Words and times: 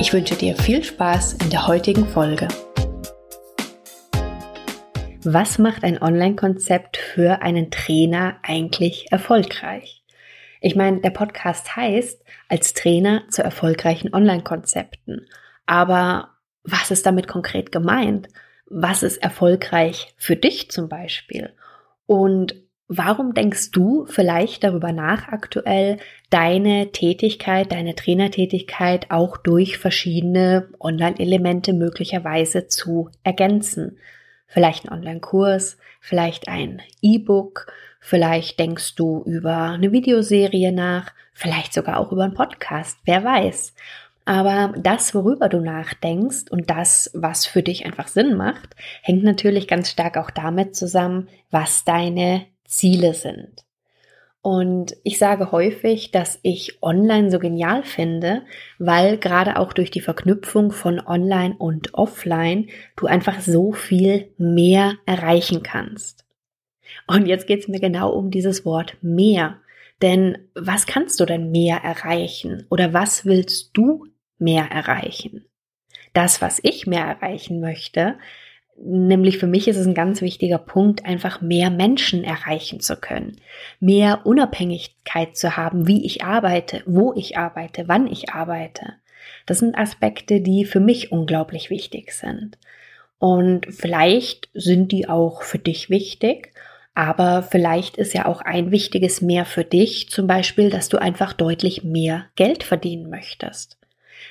Ich 0.00 0.12
wünsche 0.12 0.34
dir 0.34 0.56
viel 0.56 0.82
Spaß 0.82 1.34
in 1.34 1.50
der 1.50 1.66
heutigen 1.66 2.06
Folge. 2.06 2.48
Was 5.24 5.58
macht 5.58 5.84
ein 5.84 6.02
Online-Konzept 6.02 6.96
für 6.96 7.42
einen 7.42 7.70
Trainer 7.70 8.38
eigentlich 8.42 9.12
erfolgreich? 9.12 10.02
Ich 10.60 10.74
meine, 10.74 11.00
der 11.00 11.10
Podcast 11.10 11.76
heißt 11.76 12.24
als 12.48 12.74
Trainer 12.74 13.22
zu 13.28 13.42
erfolgreichen 13.42 14.12
Online-Konzepten. 14.12 15.28
Aber 15.66 16.30
was 16.64 16.90
ist 16.90 17.06
damit 17.06 17.28
konkret 17.28 17.72
gemeint? 17.72 18.28
Was 18.66 19.02
ist 19.02 19.18
erfolgreich 19.18 20.14
für 20.16 20.36
dich 20.36 20.70
zum 20.70 20.88
Beispiel? 20.88 21.54
Und 22.06 22.54
Warum 22.94 23.32
denkst 23.32 23.70
du 23.70 24.04
vielleicht 24.04 24.64
darüber 24.64 24.92
nach, 24.92 25.28
aktuell 25.28 25.96
deine 26.28 26.92
Tätigkeit, 26.92 27.72
deine 27.72 27.94
Trainertätigkeit 27.94 29.10
auch 29.10 29.38
durch 29.38 29.78
verschiedene 29.78 30.68
Online-Elemente 30.78 31.72
möglicherweise 31.72 32.66
zu 32.68 33.08
ergänzen? 33.24 33.96
Vielleicht 34.46 34.84
ein 34.84 34.92
Online-Kurs, 34.92 35.78
vielleicht 36.02 36.48
ein 36.48 36.82
E-Book, 37.00 37.72
vielleicht 37.98 38.58
denkst 38.58 38.94
du 38.96 39.22
über 39.24 39.70
eine 39.70 39.90
Videoserie 39.90 40.70
nach, 40.70 41.12
vielleicht 41.32 41.72
sogar 41.72 41.98
auch 41.98 42.12
über 42.12 42.24
einen 42.24 42.34
Podcast, 42.34 42.98
wer 43.06 43.24
weiß. 43.24 43.72
Aber 44.26 44.74
das, 44.76 45.14
worüber 45.14 45.48
du 45.48 45.60
nachdenkst 45.60 46.50
und 46.50 46.68
das, 46.68 47.10
was 47.14 47.46
für 47.46 47.62
dich 47.62 47.86
einfach 47.86 48.08
Sinn 48.08 48.36
macht, 48.36 48.76
hängt 49.00 49.24
natürlich 49.24 49.66
ganz 49.66 49.90
stark 49.90 50.18
auch 50.18 50.30
damit 50.30 50.76
zusammen, 50.76 51.30
was 51.50 51.86
deine 51.86 52.44
Ziele 52.64 53.14
sind. 53.14 53.64
Und 54.42 54.96
ich 55.04 55.18
sage 55.18 55.52
häufig, 55.52 56.10
dass 56.10 56.40
ich 56.42 56.82
Online 56.82 57.30
so 57.30 57.38
genial 57.38 57.84
finde, 57.84 58.42
weil 58.80 59.16
gerade 59.16 59.56
auch 59.56 59.72
durch 59.72 59.92
die 59.92 60.00
Verknüpfung 60.00 60.72
von 60.72 61.00
Online 61.00 61.54
und 61.56 61.94
Offline 61.94 62.68
du 62.96 63.06
einfach 63.06 63.40
so 63.40 63.72
viel 63.72 64.32
mehr 64.38 64.94
erreichen 65.06 65.62
kannst. 65.62 66.24
Und 67.06 67.26
jetzt 67.26 67.46
geht 67.46 67.60
es 67.60 67.68
mir 67.68 67.78
genau 67.78 68.10
um 68.10 68.32
dieses 68.32 68.64
Wort 68.64 68.96
mehr. 69.00 69.58
Denn 70.02 70.38
was 70.54 70.86
kannst 70.86 71.20
du 71.20 71.24
denn 71.24 71.52
mehr 71.52 71.76
erreichen? 71.76 72.66
Oder 72.68 72.92
was 72.92 73.24
willst 73.24 73.70
du 73.74 74.06
mehr 74.38 74.64
erreichen? 74.64 75.44
Das, 76.14 76.42
was 76.42 76.58
ich 76.64 76.88
mehr 76.88 77.04
erreichen 77.04 77.60
möchte, 77.60 78.18
Nämlich 78.76 79.38
für 79.38 79.46
mich 79.46 79.68
ist 79.68 79.76
es 79.76 79.86
ein 79.86 79.94
ganz 79.94 80.22
wichtiger 80.22 80.58
Punkt, 80.58 81.04
einfach 81.04 81.40
mehr 81.40 81.70
Menschen 81.70 82.24
erreichen 82.24 82.80
zu 82.80 82.96
können, 82.96 83.36
mehr 83.80 84.22
Unabhängigkeit 84.24 85.36
zu 85.36 85.56
haben, 85.56 85.86
wie 85.86 86.04
ich 86.04 86.24
arbeite, 86.24 86.82
wo 86.86 87.12
ich 87.14 87.38
arbeite, 87.38 87.84
wann 87.86 88.06
ich 88.06 88.30
arbeite. 88.30 88.94
Das 89.46 89.58
sind 89.58 89.76
Aspekte, 89.76 90.40
die 90.40 90.64
für 90.64 90.80
mich 90.80 91.12
unglaublich 91.12 91.70
wichtig 91.70 92.12
sind. 92.12 92.58
Und 93.18 93.66
vielleicht 93.70 94.48
sind 94.52 94.90
die 94.90 95.08
auch 95.08 95.42
für 95.42 95.58
dich 95.58 95.90
wichtig, 95.90 96.52
aber 96.94 97.42
vielleicht 97.42 97.96
ist 97.96 98.14
ja 98.14 98.26
auch 98.26 98.40
ein 98.40 98.70
wichtiges 98.70 99.22
mehr 99.22 99.44
für 99.44 99.64
dich, 99.64 100.10
zum 100.10 100.26
Beispiel, 100.26 100.70
dass 100.70 100.88
du 100.88 100.98
einfach 100.98 101.32
deutlich 101.32 101.84
mehr 101.84 102.26
Geld 102.36 102.64
verdienen 102.64 103.08
möchtest. 103.08 103.78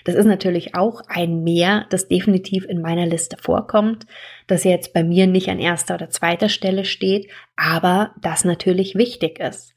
Das 0.04 0.16
ist 0.16 0.26
natürlich 0.26 0.76
auch 0.76 1.02
ein 1.08 1.44
Mehr, 1.44 1.86
das 1.90 2.08
definitiv 2.08 2.66
in 2.66 2.82
meiner 2.82 3.06
Liste 3.06 3.38
vorkommt, 3.38 4.06
das 4.48 4.64
jetzt 4.64 4.94
bei 4.94 5.04
mir 5.04 5.28
nicht 5.28 5.50
an 5.50 5.60
erster 5.60 5.96
oder 5.96 6.10
zweiter 6.10 6.50
Stelle 6.50 6.86
steht, 6.86 7.30
aber 7.56 8.14
das 8.22 8.46
natürlich 8.46 8.96
wichtig 8.96 9.40
ist. 9.40 9.74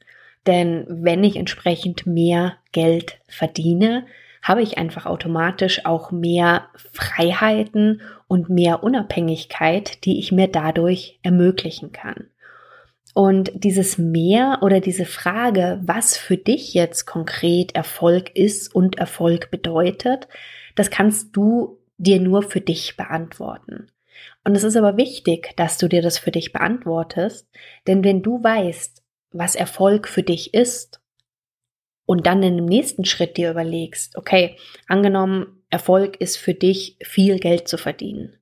Denn 0.47 0.85
wenn 0.87 1.23
ich 1.23 1.35
entsprechend 1.35 2.05
mehr 2.05 2.57
Geld 2.71 3.19
verdiene, 3.27 4.05
habe 4.41 4.61
ich 4.61 4.77
einfach 4.77 5.07
automatisch 5.07 5.85
auch 5.85 6.11
mehr 6.11 6.67
Freiheiten 6.93 8.01
und 8.27 8.47
mehr 8.49 8.83
Unabhängigkeit, 8.83 10.05
die 10.05 10.19
ich 10.19 10.31
mir 10.31 10.47
dadurch 10.47 11.19
ermöglichen 11.23 11.91
kann. 11.91 12.27
Und 13.17 13.51
dieses 13.55 13.97
Mehr 13.97 14.59
oder 14.61 14.81
diese 14.81 15.05
Frage, 15.05 15.79
was 15.85 16.17
für 16.17 16.35
dich 16.35 16.73
jetzt 16.73 17.05
konkret 17.05 17.73
Erfolg 17.73 18.35
ist 18.35 18.75
und 18.75 18.97
Erfolg 18.97 19.51
bedeutet, 19.51 20.27
das 20.75 20.89
kannst 20.89 21.33
du 21.33 21.79
dir 21.97 22.19
nur 22.19 22.43
für 22.43 22.59
dich 22.59 22.97
beantworten. 22.97 23.87
Und 24.43 24.57
es 24.57 24.65
ist 24.65 24.75
aber 24.75 24.97
wichtig, 24.97 25.53
dass 25.55 25.77
du 25.77 25.87
dir 25.87 26.01
das 26.01 26.17
für 26.17 26.31
dich 26.31 26.51
beantwortest, 26.51 27.47
denn 27.87 28.03
wenn 28.03 28.21
du 28.21 28.43
weißt, 28.43 29.01
was 29.31 29.55
Erfolg 29.55 30.09
für 30.09 30.23
dich 30.23 30.53
ist 30.53 30.99
und 32.05 32.27
dann 32.27 32.43
in 32.43 32.57
dem 32.57 32.65
nächsten 32.65 33.05
Schritt 33.05 33.37
dir 33.37 33.49
überlegst, 33.49 34.17
okay, 34.17 34.57
angenommen, 34.89 35.63
Erfolg 35.69 36.19
ist 36.19 36.35
für 36.35 36.53
dich 36.53 36.97
viel 37.01 37.39
Geld 37.39 37.69
zu 37.69 37.77
verdienen, 37.77 38.35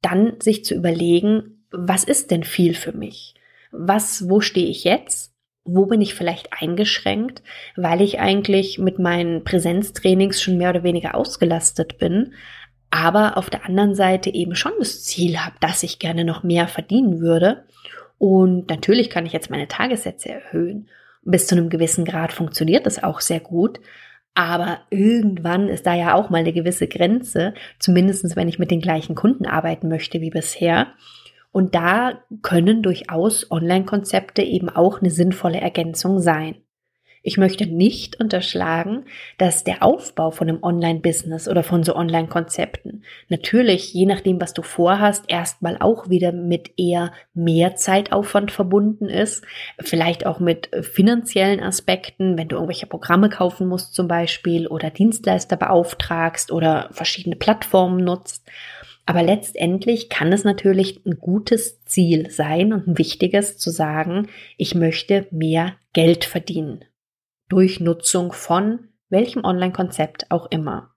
dann 0.00 0.40
sich 0.40 0.64
zu 0.64 0.74
überlegen, 0.74 1.66
was 1.70 2.04
ist 2.04 2.30
denn 2.30 2.44
viel 2.44 2.72
für 2.72 2.92
mich? 2.92 3.34
Was, 3.72 4.28
wo 4.28 4.40
stehe 4.40 4.68
ich 4.68 4.84
jetzt? 4.84 5.32
Wo 5.64 5.86
bin 5.86 6.00
ich 6.00 6.14
vielleicht 6.14 6.52
eingeschränkt, 6.52 7.42
weil 7.76 8.00
ich 8.00 8.20
eigentlich 8.20 8.78
mit 8.78 8.98
meinen 8.98 9.44
Präsenztrainings 9.44 10.42
schon 10.42 10.58
mehr 10.58 10.70
oder 10.70 10.82
weniger 10.82 11.14
ausgelastet 11.14 11.98
bin, 11.98 12.34
aber 12.90 13.38
auf 13.38 13.48
der 13.48 13.64
anderen 13.64 13.94
Seite 13.94 14.30
eben 14.30 14.54
schon 14.54 14.72
das 14.78 15.02
Ziel 15.02 15.38
habe, 15.38 15.56
dass 15.60 15.82
ich 15.82 15.98
gerne 15.98 16.24
noch 16.24 16.42
mehr 16.42 16.68
verdienen 16.68 17.20
würde. 17.20 17.64
Und 18.18 18.68
natürlich 18.68 19.08
kann 19.08 19.24
ich 19.24 19.32
jetzt 19.32 19.50
meine 19.50 19.66
Tagessätze 19.66 20.28
erhöhen. 20.28 20.88
Bis 21.24 21.46
zu 21.46 21.54
einem 21.54 21.70
gewissen 21.70 22.04
Grad 22.04 22.32
funktioniert 22.32 22.84
das 22.84 23.02
auch 23.02 23.20
sehr 23.20 23.40
gut. 23.40 23.80
Aber 24.34 24.80
irgendwann 24.90 25.68
ist 25.68 25.86
da 25.86 25.94
ja 25.94 26.14
auch 26.14 26.28
mal 26.28 26.38
eine 26.38 26.52
gewisse 26.52 26.86
Grenze, 26.86 27.54
zumindestens 27.78 28.36
wenn 28.36 28.48
ich 28.48 28.58
mit 28.58 28.70
den 28.70 28.80
gleichen 28.80 29.14
Kunden 29.14 29.46
arbeiten 29.46 29.88
möchte 29.88 30.20
wie 30.20 30.30
bisher. 30.30 30.88
Und 31.52 31.74
da 31.74 32.22
können 32.40 32.82
durchaus 32.82 33.50
Online-Konzepte 33.50 34.42
eben 34.42 34.68
auch 34.68 35.00
eine 35.00 35.10
sinnvolle 35.10 35.60
Ergänzung 35.60 36.18
sein. 36.18 36.56
Ich 37.24 37.38
möchte 37.38 37.66
nicht 37.66 38.18
unterschlagen, 38.18 39.04
dass 39.38 39.62
der 39.62 39.84
Aufbau 39.84 40.32
von 40.32 40.48
einem 40.48 40.62
Online-Business 40.62 41.46
oder 41.46 41.62
von 41.62 41.84
so 41.84 41.94
Online-Konzepten 41.94 43.04
natürlich, 43.28 43.94
je 43.94 44.06
nachdem, 44.06 44.40
was 44.40 44.54
du 44.54 44.62
vorhast, 44.62 45.26
erstmal 45.28 45.76
auch 45.78 46.08
wieder 46.08 46.32
mit 46.32 46.72
eher 46.76 47.12
mehr 47.32 47.76
Zeitaufwand 47.76 48.50
verbunden 48.50 49.08
ist. 49.08 49.44
Vielleicht 49.78 50.26
auch 50.26 50.40
mit 50.40 50.70
finanziellen 50.82 51.60
Aspekten, 51.60 52.36
wenn 52.36 52.48
du 52.48 52.56
irgendwelche 52.56 52.86
Programme 52.86 53.28
kaufen 53.28 53.68
musst 53.68 53.94
zum 53.94 54.08
Beispiel 54.08 54.66
oder 54.66 54.90
Dienstleister 54.90 55.56
beauftragst 55.56 56.50
oder 56.50 56.88
verschiedene 56.90 57.36
Plattformen 57.36 58.02
nutzt. 58.02 58.50
Aber 59.04 59.22
letztendlich 59.22 60.08
kann 60.08 60.32
es 60.32 60.44
natürlich 60.44 61.04
ein 61.04 61.18
gutes 61.18 61.84
Ziel 61.84 62.30
sein 62.30 62.72
und 62.72 62.86
ein 62.86 62.98
wichtiges 62.98 63.58
zu 63.58 63.70
sagen, 63.70 64.28
ich 64.56 64.74
möchte 64.74 65.26
mehr 65.30 65.74
Geld 65.92 66.24
verdienen. 66.24 66.84
Durch 67.48 67.80
Nutzung 67.80 68.32
von 68.32 68.88
welchem 69.08 69.44
Online-Konzept 69.44 70.30
auch 70.30 70.50
immer. 70.50 70.94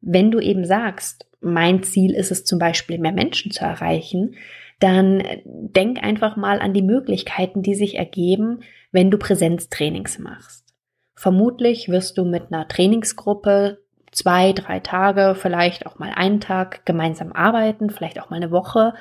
Wenn 0.00 0.30
du 0.30 0.38
eben 0.38 0.64
sagst, 0.64 1.26
mein 1.40 1.82
Ziel 1.82 2.14
ist 2.14 2.30
es 2.30 2.44
zum 2.44 2.58
Beispiel, 2.58 2.98
mehr 2.98 3.12
Menschen 3.12 3.50
zu 3.50 3.64
erreichen, 3.64 4.36
dann 4.78 5.22
denk 5.44 6.02
einfach 6.02 6.36
mal 6.36 6.60
an 6.60 6.74
die 6.74 6.82
Möglichkeiten, 6.82 7.62
die 7.62 7.74
sich 7.74 7.96
ergeben, 7.96 8.60
wenn 8.92 9.10
du 9.10 9.18
Präsenztrainings 9.18 10.18
machst. 10.18 10.74
Vermutlich 11.14 11.88
wirst 11.88 12.18
du 12.18 12.24
mit 12.24 12.52
einer 12.52 12.68
Trainingsgruppe 12.68 13.82
zwei, 14.16 14.52
drei 14.52 14.80
Tage, 14.80 15.36
vielleicht 15.38 15.86
auch 15.86 15.98
mal 15.98 16.12
einen 16.14 16.40
Tag 16.40 16.84
gemeinsam 16.86 17.32
arbeiten, 17.32 17.90
vielleicht 17.90 18.20
auch 18.20 18.30
mal 18.30 18.36
eine 18.36 18.50
Woche. 18.50 18.94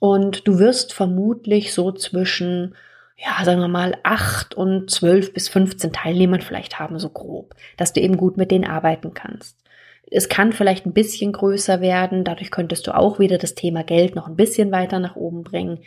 Und 0.00 0.46
du 0.46 0.58
wirst 0.58 0.92
vermutlich 0.92 1.72
so 1.72 1.92
zwischen, 1.92 2.74
ja, 3.16 3.44
sagen 3.44 3.60
wir 3.60 3.68
mal, 3.68 3.96
acht 4.02 4.54
und 4.54 4.90
zwölf 4.90 5.32
bis 5.32 5.48
15 5.48 5.92
Teilnehmern 5.92 6.40
vielleicht 6.40 6.78
haben, 6.78 6.98
so 6.98 7.08
grob, 7.08 7.54
dass 7.76 7.92
du 7.92 8.00
eben 8.00 8.16
gut 8.16 8.36
mit 8.36 8.50
denen 8.50 8.64
arbeiten 8.64 9.14
kannst. 9.14 9.56
Es 10.10 10.28
kann 10.28 10.52
vielleicht 10.52 10.86
ein 10.86 10.94
bisschen 10.94 11.32
größer 11.32 11.80
werden, 11.80 12.24
dadurch 12.24 12.50
könntest 12.50 12.86
du 12.86 12.96
auch 12.96 13.18
wieder 13.18 13.38
das 13.38 13.54
Thema 13.54 13.84
Geld 13.84 14.16
noch 14.16 14.26
ein 14.26 14.36
bisschen 14.36 14.72
weiter 14.72 14.98
nach 14.98 15.16
oben 15.16 15.44
bringen. 15.44 15.80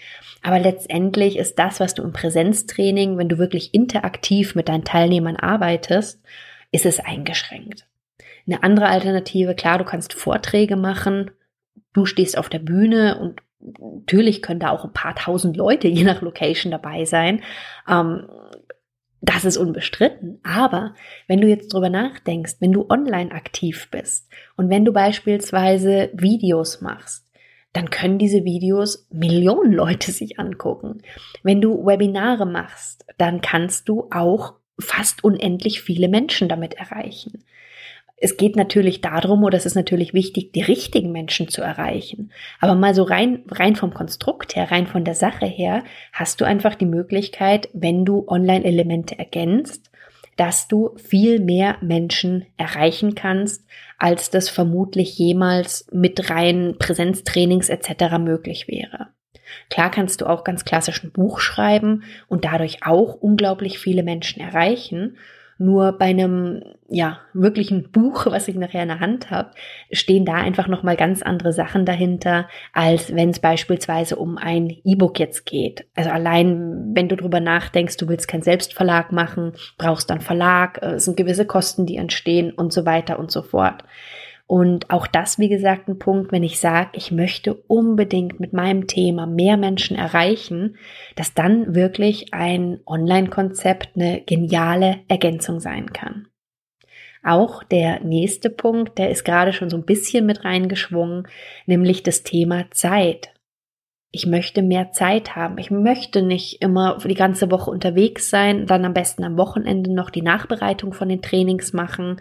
Aber 0.44 0.60
letztendlich 0.60 1.38
ist 1.38 1.58
das, 1.58 1.80
was 1.80 1.96
du 1.96 2.04
im 2.04 2.14
Präsenztraining, 2.14 3.18
wenn 3.18 3.30
du 3.30 3.38
wirklich 3.38 3.74
interaktiv 3.74 4.54
mit 4.54 4.70
deinen 4.70 4.84
Teilnehmern 4.84 5.38
arbeitest, 5.38 6.22
ist 6.72 6.86
es 6.86 7.00
eingeschränkt. 7.00 7.88
Eine 8.48 8.64
andere 8.64 8.88
Alternative, 8.88 9.56
klar, 9.56 9.78
du 9.78 9.86
kannst 9.86 10.14
Vorträge 10.14 10.76
machen, 10.76 11.32
du 11.94 12.06
stehst 12.06 12.38
auf 12.38 12.50
der 12.50 12.60
Bühne 12.60 13.20
und 13.20 13.42
natürlich 13.60 14.42
können 14.42 14.60
da 14.60 14.70
auch 14.72 14.84
ein 14.84 14.94
paar 14.94 15.16
tausend 15.16 15.58
Leute 15.58 15.88
je 15.90 16.04
nach 16.04 16.22
Location 16.22 16.72
dabei 16.72 17.06
sein. 17.06 17.42
Ähm, 17.88 18.28
das 19.22 19.46
ist 19.46 19.58
unbestritten. 19.58 20.40
Aber 20.44 20.96
wenn 21.28 21.42
du 21.42 21.48
jetzt 21.48 21.74
drüber 21.74 21.90
nachdenkst, 21.90 22.56
wenn 22.60 22.72
du 22.72 22.88
online 22.90 23.32
aktiv 23.32 23.88
bist 23.92 24.28
und 24.58 24.70
wenn 24.70 24.84
du 24.84 24.92
beispielsweise 24.92 26.10
Videos 26.14 26.82
machst, 26.82 27.28
dann 27.74 27.90
können 27.90 28.18
diese 28.18 28.44
Videos 28.44 29.08
Millionen 29.12 29.72
Leute 29.72 30.12
sich 30.12 30.40
angucken. 30.40 31.02
Wenn 31.44 31.62
du 31.62 31.86
Webinare 31.86 32.46
machst, 32.46 33.06
dann 33.18 33.42
kannst 33.42 33.88
du 33.88 34.10
auch 34.12 34.56
fast 34.80 35.24
unendlich 35.24 35.82
viele 35.82 36.10
Menschen 36.10 36.50
damit 36.50 36.74
erreichen. 36.74 37.44
Es 38.24 38.38
geht 38.38 38.56
natürlich 38.56 39.02
darum, 39.02 39.44
oder 39.44 39.58
es 39.58 39.66
ist 39.66 39.74
natürlich 39.74 40.14
wichtig, 40.14 40.54
die 40.54 40.62
richtigen 40.62 41.12
Menschen 41.12 41.48
zu 41.48 41.64
erreichen. 41.64 42.32
Aber 42.60 42.76
mal 42.76 42.94
so 42.94 43.02
rein, 43.02 43.44
rein 43.50 43.76
vom 43.76 43.96
Konstrukt 43.96 44.56
her, 44.56 44.70
rein 44.70 44.86
von 44.86 45.04
der 45.04 45.16
Sache 45.16 45.48
her, 45.48 45.84
hast 46.14 46.40
du 46.40 46.46
einfach 46.46 46.76
die 46.76 46.86
Möglichkeit, 46.86 47.70
wenn 47.74 48.06
du 48.06 48.28
Online-Elemente 48.28 49.18
ergänzt, 49.18 49.90
dass 50.38 50.68
du 50.68 50.96
viel 50.98 51.40
mehr 51.40 51.78
Menschen 51.82 52.46
erreichen 52.58 53.16
kannst, 53.16 53.66
als 53.98 54.30
das 54.30 54.50
vermutlich 54.50 55.18
jemals 55.18 55.88
mit 55.92 56.30
rein 56.30 56.76
Präsenztrainings 56.78 57.70
etc. 57.70 58.20
möglich 58.20 58.68
wäre. 58.68 59.08
Klar 59.72 59.90
kannst 59.90 60.22
du 60.22 60.28
auch 60.28 60.44
ganz 60.44 60.64
klassisch 60.64 61.04
ein 61.04 61.12
Buch 61.12 61.40
schreiben 61.40 62.04
und 62.28 62.46
dadurch 62.46 62.86
auch 62.86 63.16
unglaublich 63.16 63.80
viele 63.80 64.04
Menschen 64.04 64.42
erreichen. 64.42 65.18
Nur 65.62 65.92
bei 65.92 66.06
einem, 66.06 66.64
ja, 66.90 67.20
wirklichen 67.34 67.92
Buch, 67.92 68.26
was 68.26 68.48
ich 68.48 68.56
nachher 68.56 68.82
in 68.82 68.88
der 68.88 69.00
Hand 69.00 69.30
habe, 69.30 69.52
stehen 69.92 70.26
da 70.26 70.34
einfach 70.34 70.68
nochmal 70.68 70.96
ganz 70.96 71.22
andere 71.22 71.54
Sachen 71.54 71.86
dahinter, 71.86 72.50
als 72.74 73.14
wenn 73.14 73.30
es 73.30 73.38
beispielsweise 73.38 74.16
um 74.16 74.40
ein 74.40 74.76
E-Book 74.84 75.20
jetzt 75.20 75.46
geht. 75.46 75.86
Also 75.94 76.10
allein, 76.10 76.96
wenn 76.96 77.10
du 77.10 77.16
drüber 77.16 77.40
nachdenkst, 77.40 77.98
du 77.98 78.08
willst 78.08 78.28
keinen 78.28 78.42
Selbstverlag 78.42 79.12
machen, 79.12 79.54
brauchst 79.78 80.10
dann 80.10 80.22
Verlag, 80.22 80.82
es 80.82 81.06
sind 81.06 81.16
gewisse 81.16 81.46
Kosten, 81.46 81.86
die 81.86 81.98
entstehen 81.98 82.52
und 82.52 82.74
so 82.74 82.88
weiter 82.88 83.20
und 83.20 83.30
so 83.30 83.44
fort. 83.44 83.84
Und 84.52 84.90
auch 84.90 85.08
das, 85.08 85.40
wie 85.40 85.48
gesagt, 85.48 85.88
ein 85.88 85.98
Punkt, 85.98 86.34
wenn 86.34 86.44
ich 86.44 86.60
sage, 86.60 86.90
ich 86.96 87.10
möchte 87.10 87.54
unbedingt 87.54 88.42
mit 88.42 88.52
meinem 88.52 88.86
Thema 88.86 89.26
mehr 89.26 89.56
Menschen 89.56 89.96
erreichen, 89.96 90.76
dass 91.16 91.34
dann 91.34 91.74
wirklich 91.74 92.34
ein 92.34 92.82
Online-Konzept 92.86 93.96
eine 93.96 94.20
geniale 94.20 95.00
Ergänzung 95.08 95.62
sein 95.62 95.94
kann. 95.94 96.28
Auch 97.24 97.64
der 97.64 98.02
nächste 98.02 98.50
Punkt, 98.50 98.98
der 98.98 99.10
ist 99.10 99.24
gerade 99.24 99.54
schon 99.54 99.70
so 99.70 99.78
ein 99.78 99.86
bisschen 99.86 100.26
mit 100.26 100.44
reingeschwungen, 100.44 101.30
nämlich 101.66 102.04
das 102.04 102.24
Thema 102.24 102.70
Zeit. 102.72 103.30
Ich 104.12 104.26
möchte 104.26 104.64
mehr 104.64 104.92
Zeit 104.92 105.34
haben. 105.38 105.60
Ich 105.60 105.72
möchte 105.72 106.22
nicht 106.22 106.62
immer 106.62 106.98
die 106.98 107.14
ganze 107.14 107.52
Woche 107.52 107.72
unterwegs 107.72 108.30
sein, 108.30 108.66
dann 108.66 108.84
am 108.84 108.94
besten 108.94 109.24
am 109.24 109.38
Wochenende 109.38 109.94
noch 109.94 110.10
die 110.10 110.22
Nachbereitung 110.22 110.92
von 110.92 111.08
den 111.08 111.22
Trainings 111.22 111.72
machen 111.72 112.20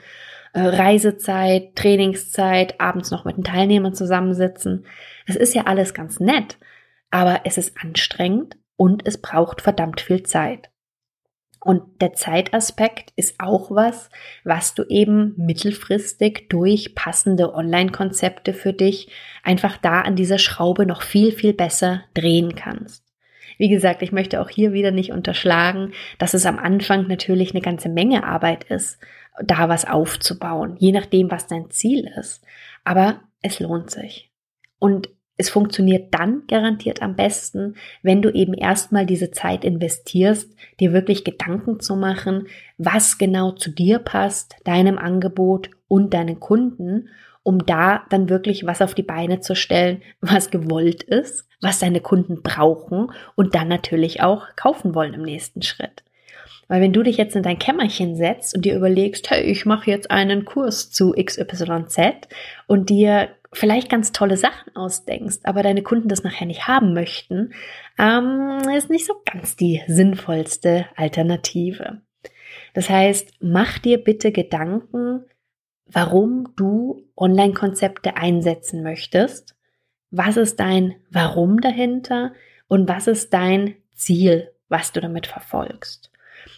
Reisezeit, 0.54 1.76
Trainingszeit, 1.76 2.80
abends 2.80 3.10
noch 3.10 3.24
mit 3.24 3.36
den 3.36 3.44
Teilnehmern 3.44 3.94
zusammensitzen. 3.94 4.86
Es 5.26 5.36
ist 5.36 5.54
ja 5.54 5.64
alles 5.66 5.94
ganz 5.94 6.18
nett, 6.18 6.58
aber 7.10 7.42
es 7.44 7.56
ist 7.56 7.76
anstrengend 7.80 8.56
und 8.76 9.06
es 9.06 9.18
braucht 9.18 9.60
verdammt 9.60 10.00
viel 10.00 10.22
Zeit. 10.22 10.70
Und 11.62 12.00
der 12.00 12.14
Zeitaspekt 12.14 13.12
ist 13.16 13.38
auch 13.38 13.70
was, 13.70 14.08
was 14.44 14.74
du 14.74 14.82
eben 14.84 15.34
mittelfristig 15.36 16.48
durch 16.48 16.94
passende 16.94 17.54
Online-Konzepte 17.54 18.54
für 18.54 18.72
dich 18.72 19.10
einfach 19.42 19.76
da 19.76 20.00
an 20.00 20.16
dieser 20.16 20.38
Schraube 20.38 20.86
noch 20.86 21.02
viel, 21.02 21.32
viel 21.32 21.52
besser 21.52 22.02
drehen 22.14 22.54
kannst. 22.54 23.04
Wie 23.58 23.68
gesagt, 23.68 24.00
ich 24.00 24.10
möchte 24.10 24.40
auch 24.40 24.48
hier 24.48 24.72
wieder 24.72 24.90
nicht 24.90 25.12
unterschlagen, 25.12 25.92
dass 26.18 26.32
es 26.32 26.46
am 26.46 26.58
Anfang 26.58 27.06
natürlich 27.08 27.50
eine 27.50 27.60
ganze 27.60 27.90
Menge 27.90 28.24
Arbeit 28.24 28.64
ist 28.64 28.98
da 29.42 29.68
was 29.68 29.84
aufzubauen, 29.84 30.76
je 30.78 30.92
nachdem, 30.92 31.30
was 31.30 31.46
dein 31.46 31.70
Ziel 31.70 32.10
ist. 32.18 32.42
Aber 32.84 33.20
es 33.42 33.60
lohnt 33.60 33.90
sich. 33.90 34.30
Und 34.78 35.08
es 35.40 35.48
funktioniert 35.48 36.12
dann 36.12 36.42
garantiert 36.48 37.00
am 37.00 37.16
besten, 37.16 37.76
wenn 38.02 38.20
du 38.20 38.28
eben 38.28 38.52
erstmal 38.52 39.06
diese 39.06 39.30
Zeit 39.30 39.64
investierst, 39.64 40.54
dir 40.80 40.92
wirklich 40.92 41.24
Gedanken 41.24 41.80
zu 41.80 41.96
machen, 41.96 42.46
was 42.76 43.16
genau 43.16 43.52
zu 43.52 43.70
dir 43.70 44.00
passt, 44.00 44.56
deinem 44.64 44.98
Angebot 44.98 45.70
und 45.88 46.12
deinen 46.12 46.40
Kunden, 46.40 47.08
um 47.42 47.64
da 47.64 48.04
dann 48.10 48.28
wirklich 48.28 48.66
was 48.66 48.82
auf 48.82 48.94
die 48.94 49.02
Beine 49.02 49.40
zu 49.40 49.56
stellen, 49.56 50.02
was 50.20 50.50
gewollt 50.50 51.02
ist, 51.04 51.48
was 51.62 51.78
deine 51.78 52.02
Kunden 52.02 52.42
brauchen 52.42 53.10
und 53.34 53.54
dann 53.54 53.68
natürlich 53.68 54.22
auch 54.22 54.44
kaufen 54.56 54.94
wollen 54.94 55.14
im 55.14 55.22
nächsten 55.22 55.62
Schritt. 55.62 56.04
Weil 56.68 56.80
wenn 56.80 56.92
du 56.92 57.02
dich 57.02 57.16
jetzt 57.16 57.36
in 57.36 57.42
dein 57.42 57.58
Kämmerchen 57.58 58.16
setzt 58.16 58.54
und 58.54 58.64
dir 58.64 58.76
überlegst, 58.76 59.30
hey, 59.30 59.42
ich 59.42 59.66
mache 59.66 59.90
jetzt 59.90 60.10
einen 60.10 60.44
Kurs 60.44 60.90
zu 60.90 61.12
XYZ 61.12 62.28
und 62.66 62.90
dir 62.90 63.28
vielleicht 63.52 63.90
ganz 63.90 64.12
tolle 64.12 64.36
Sachen 64.36 64.74
ausdenkst, 64.76 65.40
aber 65.42 65.62
deine 65.62 65.82
Kunden 65.82 66.08
das 66.08 66.22
nachher 66.22 66.46
nicht 66.46 66.68
haben 66.68 66.94
möchten, 66.94 67.52
ähm, 67.98 68.60
ist 68.76 68.90
nicht 68.90 69.06
so 69.06 69.14
ganz 69.30 69.56
die 69.56 69.82
sinnvollste 69.86 70.86
Alternative. 70.96 72.02
Das 72.74 72.88
heißt, 72.88 73.34
mach 73.40 73.78
dir 73.78 73.98
bitte 73.98 74.32
Gedanken, 74.32 75.24
warum 75.86 76.52
du 76.56 77.08
Online-Konzepte 77.16 78.16
einsetzen 78.16 78.82
möchtest. 78.82 79.56
Was 80.10 80.36
ist 80.36 80.60
dein 80.60 80.96
Warum 81.10 81.60
dahinter 81.60 82.32
und 82.68 82.88
was 82.88 83.06
ist 83.06 83.32
dein 83.32 83.76
Ziel, 83.92 84.52
was 84.68 84.92
du 84.92 85.00
damit 85.00 85.26
verfolgst? 85.26 86.09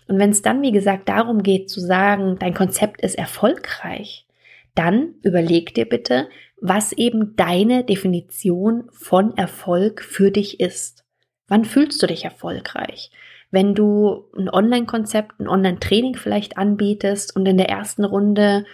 Und 0.09 0.19
wenn 0.19 0.31
es 0.31 0.43
dann, 0.43 0.63
wie 0.63 0.73
gesagt, 0.73 1.09
darum 1.09 1.43
geht 1.43 1.71
zu 1.71 1.81
sagen, 1.81 2.37
dein 2.39 2.55
Konzept 2.55 3.01
ist 3.03 3.17
erfolgreich, 3.17 4.27
dann 4.75 5.15
überleg 5.23 5.75
dir 5.75 5.89
bitte, 5.89 6.29
was 6.61 6.93
eben 6.93 7.35
deine 7.37 7.85
Definition 7.85 8.89
von 8.93 9.37
Erfolg 9.37 10.03
für 10.03 10.31
dich 10.31 10.61
ist. 10.61 11.05
Wann 11.49 11.65
fühlst 11.65 12.03
du 12.03 12.07
dich 12.07 12.25
erfolgreich? 12.25 13.11
Wenn 13.51 13.75
du 13.75 14.31
ein 14.37 14.49
Online-Konzept, 14.49 15.39
ein 15.41 15.49
Online-Training 15.49 16.17
vielleicht 16.17 16.57
anbietest 16.57 17.37
und 17.37 17.47
in 17.47 17.59
der 17.59 17.69
ersten 17.69 18.05
Runde 18.05 18.65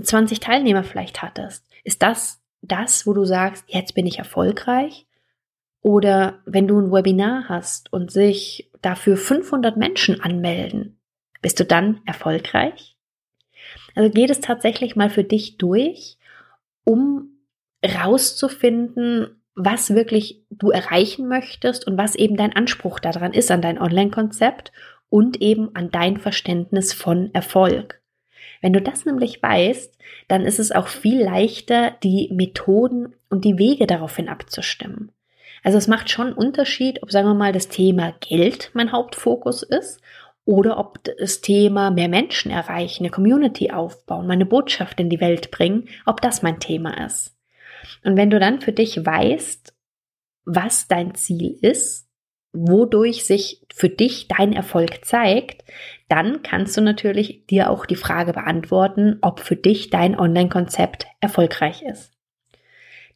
20 0.00 0.38
Teilnehmer 0.38 0.84
vielleicht 0.84 1.22
hattest, 1.22 1.64
ist 1.82 2.02
das 2.02 2.40
das, 2.62 3.06
wo 3.06 3.14
du 3.14 3.24
sagst, 3.24 3.64
jetzt 3.66 3.94
bin 3.94 4.06
ich 4.06 4.18
erfolgreich? 4.18 5.07
Oder 5.82 6.40
wenn 6.44 6.66
du 6.66 6.78
ein 6.80 6.92
Webinar 6.92 7.48
hast 7.48 7.92
und 7.92 8.10
sich 8.10 8.70
dafür 8.82 9.16
500 9.16 9.76
Menschen 9.76 10.20
anmelden, 10.20 11.00
bist 11.40 11.60
du 11.60 11.64
dann 11.64 12.00
erfolgreich? 12.04 12.96
Also 13.94 14.10
geht 14.10 14.30
es 14.30 14.40
tatsächlich 14.40 14.96
mal 14.96 15.10
für 15.10 15.24
dich 15.24 15.56
durch, 15.58 16.18
um 16.84 17.38
rauszufinden, 17.84 19.42
was 19.54 19.94
wirklich 19.94 20.44
du 20.50 20.70
erreichen 20.70 21.28
möchtest 21.28 21.86
und 21.86 21.98
was 21.98 22.14
eben 22.14 22.36
dein 22.36 22.54
Anspruch 22.54 23.00
daran 23.00 23.32
ist 23.32 23.50
an 23.50 23.62
dein 23.62 23.80
Online-Konzept 23.80 24.72
und 25.10 25.40
eben 25.40 25.74
an 25.74 25.90
dein 25.90 26.18
Verständnis 26.18 26.92
von 26.92 27.34
Erfolg. 27.34 28.00
Wenn 28.60 28.72
du 28.72 28.80
das 28.80 29.04
nämlich 29.04 29.42
weißt, 29.42 29.96
dann 30.28 30.42
ist 30.42 30.58
es 30.58 30.72
auch 30.72 30.88
viel 30.88 31.22
leichter, 31.22 31.92
die 32.02 32.30
Methoden 32.32 33.14
und 33.30 33.44
die 33.44 33.58
Wege 33.58 33.86
daraufhin 33.86 34.28
abzustimmen. 34.28 35.12
Also 35.62 35.78
es 35.78 35.88
macht 35.88 36.10
schon 36.10 36.28
einen 36.28 36.36
Unterschied, 36.36 37.02
ob, 37.02 37.10
sagen 37.10 37.28
wir 37.28 37.34
mal, 37.34 37.52
das 37.52 37.68
Thema 37.68 38.14
Geld 38.20 38.70
mein 38.74 38.92
Hauptfokus 38.92 39.62
ist 39.62 40.00
oder 40.44 40.78
ob 40.78 41.04
das 41.04 41.40
Thema 41.40 41.90
mehr 41.90 42.08
Menschen 42.08 42.50
erreichen, 42.50 43.02
eine 43.02 43.10
Community 43.10 43.70
aufbauen, 43.70 44.26
meine 44.26 44.46
Botschaft 44.46 44.98
in 44.98 45.10
die 45.10 45.20
Welt 45.20 45.50
bringen, 45.50 45.88
ob 46.06 46.20
das 46.20 46.42
mein 46.42 46.58
Thema 46.58 47.04
ist. 47.04 47.36
Und 48.04 48.16
wenn 48.16 48.30
du 48.30 48.38
dann 48.38 48.60
für 48.60 48.72
dich 48.72 49.04
weißt, 49.04 49.74
was 50.44 50.88
dein 50.88 51.14
Ziel 51.14 51.58
ist, 51.60 52.08
wodurch 52.52 53.26
sich 53.26 53.66
für 53.72 53.88
dich 53.88 54.28
dein 54.28 54.52
Erfolg 54.52 55.04
zeigt, 55.04 55.64
dann 56.08 56.42
kannst 56.42 56.76
du 56.76 56.80
natürlich 56.80 57.46
dir 57.46 57.70
auch 57.70 57.84
die 57.84 57.96
Frage 57.96 58.32
beantworten, 58.32 59.18
ob 59.20 59.40
für 59.40 59.56
dich 59.56 59.90
dein 59.90 60.18
Online-Konzept 60.18 61.06
erfolgreich 61.20 61.82
ist. 61.82 62.17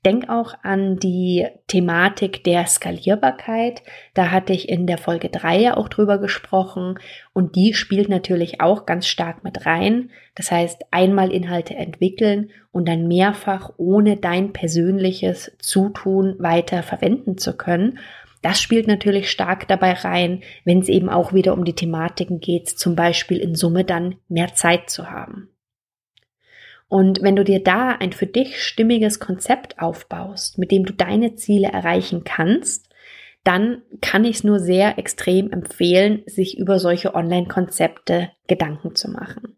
Denk 0.05 0.29
auch 0.29 0.55
an 0.65 0.97
die 0.97 1.47
Thematik 1.69 2.43
der 2.43 2.67
Skalierbarkeit. 2.67 3.83
Da 4.15 4.33
hatte 4.33 4.53
ich 4.53 4.69
in 4.69 4.89
der 4.89 4.99
Folge 4.99 5.29
3 5.29 5.61
ja 5.61 5.77
auch 5.77 5.89
drüber 5.89 6.19
gesprochen 6.19 6.99
und 7.33 7.55
die 7.55 7.73
spielt 7.73 8.09
natürlich 8.09 8.61
auch 8.61 8.85
ganz 8.85 9.07
stark 9.07 9.45
mit 9.45 9.65
rein. 9.65 10.11
Das 10.35 10.51
heißt, 10.51 10.87
einmal 10.91 11.31
Inhalte 11.31 11.77
entwickeln 11.77 12.51
und 12.73 12.89
dann 12.89 13.07
mehrfach 13.07 13.71
ohne 13.77 14.17
dein 14.17 14.53
persönliches 14.53 15.53
Zutun 15.61 16.35
weiter 16.41 16.83
verwenden 16.83 17.39
zu 17.39 17.57
können. 17.57 18.01
Das 18.43 18.61
spielt 18.61 18.89
natürlich 18.89 19.31
stark 19.31 19.69
dabei 19.69 19.93
rein, 19.93 20.43
wenn 20.65 20.81
es 20.81 20.89
eben 20.89 21.11
auch 21.11 21.33
wieder 21.33 21.53
um 21.53 21.65
die 21.65 21.77
Thematiken 21.77 22.41
geht, 22.41 22.69
zum 22.69 22.97
Beispiel 22.97 23.39
in 23.39 23.55
Summe 23.55 23.85
dann 23.85 24.17
mehr 24.29 24.53
Zeit 24.55 24.91
zu 24.91 25.09
haben. 25.09 25.49
Und 26.93 27.23
wenn 27.23 27.37
du 27.37 27.43
dir 27.43 27.65
da 27.65 27.93
ein 27.93 28.13
für 28.13 28.27
dich 28.27 28.63
stimmiges 28.63 29.19
Konzept 29.19 29.79
aufbaust, 29.79 30.59
mit 30.59 30.71
dem 30.71 30.85
du 30.85 30.93
deine 30.93 31.37
Ziele 31.37 31.69
erreichen 31.69 32.23
kannst, 32.23 32.91
dann 33.45 33.81
kann 34.03 34.27
ich 34.27 34.37
es 34.37 34.45
nur 34.45 34.61
sehr 34.61 34.99
extrem 34.99 35.51
empfehlen, 35.51 36.23
sich 36.27 36.59
über 36.59 36.79
solche 36.79 37.15
Online-Konzepte 37.15 38.33
Gedanken 38.47 38.95
zu 38.95 39.11
machen. 39.11 39.57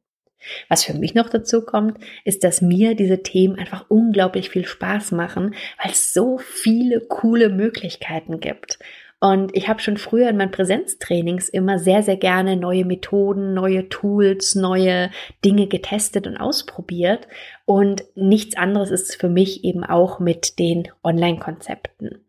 Was 0.69 0.85
für 0.85 0.95
mich 0.95 1.17
noch 1.17 1.29
dazu 1.29 1.63
kommt, 1.63 1.99
ist, 2.25 2.45
dass 2.45 2.63
mir 2.63 2.95
diese 2.95 3.25
Themen 3.25 3.59
einfach 3.59 3.87
unglaublich 3.89 4.51
viel 4.51 4.65
Spaß 4.65 5.11
machen, 5.11 5.57
weil 5.83 5.91
es 5.91 6.15
so 6.15 6.39
viele 6.39 7.01
coole 7.01 7.49
Möglichkeiten 7.49 8.39
gibt. 8.39 8.79
Und 9.25 9.57
ich 9.57 9.69
habe 9.69 9.81
schon 9.81 9.97
früher 9.97 10.29
in 10.29 10.37
meinen 10.37 10.51
Präsenztrainings 10.51 11.49
immer 11.49 11.79
sehr, 11.79 12.03
sehr 12.03 12.19
gerne 12.19 12.59
neue 12.59 12.85
Methoden, 12.85 13.55
neue 13.55 13.89
Tools, 13.89 14.55
neue 14.55 15.11
Dinge 15.43 15.67
getestet 15.67 16.27
und 16.27 16.37
ausprobiert. 16.37 17.27
Und 17.65 18.05
nichts 18.15 18.55
anderes 18.55 18.91
ist 18.91 19.19
für 19.19 19.31
mich 19.31 19.65
eben 19.65 19.83
auch 19.83 20.21
mit 20.21 20.59
den 20.59 20.89
Online-Konzepten. 21.03 22.23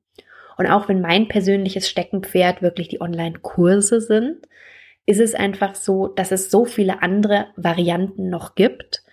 Und 0.58 0.68
auch 0.68 0.88
wenn 0.88 1.02
mein 1.02 1.28
persönliches 1.28 1.90
Steckenpferd 1.90 2.62
wirklich 2.62 2.88
die 2.88 3.02
Online-Kurse 3.02 4.00
sind, 4.00 4.48
ist 5.06 5.20
es 5.20 5.36
einfach 5.36 5.76
so, 5.76 6.08
dass 6.08 6.32
es 6.32 6.50
so 6.50 6.64
viele 6.64 7.02
andere 7.02 7.48
Varianten 7.58 8.30
noch 8.30 8.56
gibt. 8.56 9.04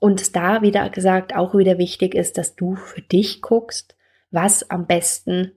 Und 0.00 0.34
da 0.34 0.60
wieder 0.62 0.90
gesagt 0.90 1.36
auch 1.36 1.54
wieder 1.54 1.78
wichtig 1.78 2.16
ist, 2.16 2.36
dass 2.36 2.56
du 2.56 2.74
für 2.74 3.00
dich 3.00 3.42
guckst, 3.42 3.94
was 4.32 4.68
am 4.72 4.88
besten 4.88 5.52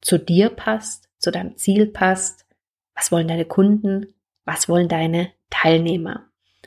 zu 0.00 0.18
dir 0.18 0.48
passt 0.50 1.03
zu 1.24 1.32
deinem 1.32 1.56
Ziel 1.56 1.86
passt. 1.86 2.46
Was 2.94 3.10
wollen 3.10 3.26
deine 3.26 3.44
Kunden? 3.44 4.14
Was 4.44 4.68
wollen 4.68 4.88
deine 4.88 5.30
Teilnehmer? 5.50 6.26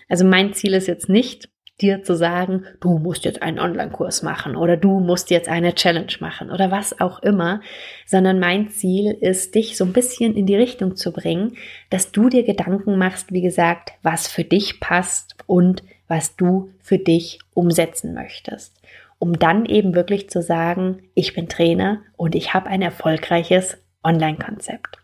Also 0.09 0.25
mein 0.25 0.53
Ziel 0.53 0.73
ist 0.73 0.87
jetzt 0.87 1.07
nicht, 1.09 1.49
dir 1.79 2.01
zu 2.01 2.15
sagen, 2.15 2.65
du 2.79 2.97
musst 2.97 3.23
jetzt 3.23 3.43
einen 3.43 3.59
Online-Kurs 3.59 4.23
machen 4.23 4.55
oder 4.55 4.77
du 4.77 4.99
musst 4.99 5.29
jetzt 5.29 5.47
eine 5.47 5.75
Challenge 5.75 6.13
machen 6.19 6.49
oder 6.49 6.71
was 6.71 6.99
auch 6.99 7.21
immer, 7.21 7.61
sondern 8.07 8.39
mein 8.39 8.69
Ziel 8.69 9.11
ist, 9.11 9.53
dich 9.53 9.77
so 9.77 9.85
ein 9.85 9.93
bisschen 9.93 10.35
in 10.35 10.47
die 10.47 10.55
Richtung 10.55 10.95
zu 10.95 11.13
bringen, 11.13 11.55
dass 11.91 12.11
du 12.11 12.29
dir 12.29 12.43
Gedanken 12.43 12.97
machst, 12.97 13.31
wie 13.31 13.41
gesagt, 13.41 13.91
was 14.01 14.27
für 14.27 14.43
dich 14.43 14.79
passt 14.79 15.35
und 15.45 15.83
was 16.07 16.35
du 16.35 16.71
für 16.79 16.97
dich 16.97 17.39
umsetzen 17.53 18.15
möchtest 18.15 18.77
um 19.19 19.39
dann 19.39 19.65
eben 19.65 19.95
wirklich 19.95 20.29
zu 20.29 20.41
sagen, 20.41 21.03
ich 21.13 21.33
bin 21.33 21.49
Trainer 21.49 22.01
und 22.15 22.35
ich 22.35 22.53
habe 22.53 22.67
ein 22.67 22.81
erfolgreiches 22.81 23.77
Online-Konzept. 24.03 24.97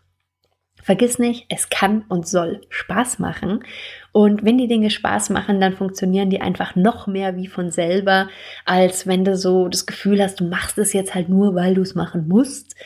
Vergiss 0.84 1.18
nicht, 1.18 1.46
es 1.48 1.70
kann 1.70 2.04
und 2.10 2.28
soll 2.28 2.60
Spaß 2.68 3.18
machen. 3.18 3.64
Und 4.12 4.44
wenn 4.44 4.58
die 4.58 4.68
Dinge 4.68 4.90
Spaß 4.90 5.30
machen, 5.30 5.58
dann 5.58 5.72
funktionieren 5.72 6.28
die 6.28 6.42
einfach 6.42 6.76
noch 6.76 7.06
mehr 7.06 7.36
wie 7.36 7.46
von 7.46 7.70
selber, 7.70 8.28
als 8.66 9.06
wenn 9.06 9.24
du 9.24 9.34
so 9.34 9.68
das 9.68 9.86
Gefühl 9.86 10.22
hast, 10.22 10.40
du 10.40 10.44
machst 10.44 10.76
es 10.76 10.92
jetzt 10.92 11.14
halt 11.14 11.30
nur, 11.30 11.54
weil 11.54 11.74
du 11.74 11.80
es 11.80 11.94
machen 11.94 12.28
musst. 12.28 12.76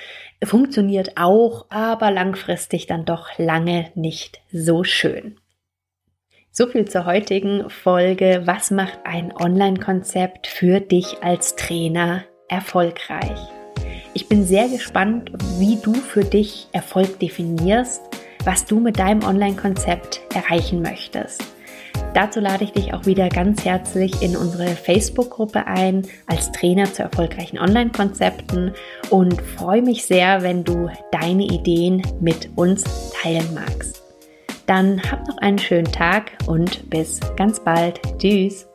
Funktioniert 0.45 1.17
auch, 1.17 1.67
aber 1.71 2.13
langfristig 2.13 2.87
dann 2.87 3.05
doch 3.05 3.37
lange 3.37 3.91
nicht 3.97 4.41
so 4.53 4.85
schön. 4.85 5.37
So 6.53 6.69
viel 6.69 6.87
zur 6.87 7.05
heutigen 7.05 7.69
Folge. 7.69 8.43
Was 8.45 8.71
macht 8.71 9.01
ein 9.03 9.33
Online-Konzept 9.35 10.47
für 10.47 10.79
dich 10.79 11.23
als 11.25 11.57
Trainer 11.57 12.25
erfolgreich? 12.49 13.58
Ich 14.15 14.29
bin 14.29 14.45
sehr 14.45 14.69
gespannt, 14.69 15.33
wie 15.59 15.77
du 15.77 15.93
für 15.95 16.25
dich 16.25 16.69
Erfolg 16.73 17.19
definierst, 17.19 18.03
was 18.45 18.65
du 18.65 18.81
mit 18.81 18.99
deinem 18.99 19.23
Online-Konzept 19.23 20.21
erreichen 20.35 20.83
möchtest. 20.83 21.45
Dazu 22.15 22.41
lade 22.41 22.65
ich 22.65 22.73
dich 22.73 22.95
auch 22.95 23.07
wieder 23.07 23.29
ganz 23.29 23.65
herzlich 23.65 24.23
in 24.23 24.37
unsere 24.37 24.69
Facebook-Gruppe 24.69 25.67
ein 25.67 26.07
als 26.27 26.51
Trainer 26.53 26.93
zu 26.93 27.03
erfolgreichen 27.03 27.59
Online-Konzepten 27.59 28.73
und 29.11 29.41
freue 29.43 29.83
mich 29.83 30.07
sehr, 30.07 30.43
wenn 30.43 30.65
du 30.65 30.91
deine 31.13 31.45
Ideen 31.45 32.03
mit 32.21 32.51
uns 32.57 32.85
teilen 33.21 33.55
magst. 33.55 34.03
Dann 34.67 35.03
hab 35.11 35.27
noch 35.27 35.39
einen 35.39 35.59
schönen 35.59 35.91
Tag 35.91 36.33
und 36.47 36.89
bis 36.91 37.21
ganz 37.37 37.61
bald. 37.61 38.01
Tschüss. 38.19 38.68